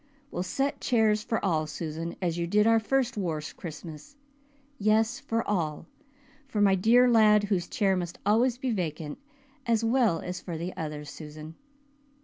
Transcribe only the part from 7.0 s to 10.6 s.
lad whose chair must always be vacant, as well as for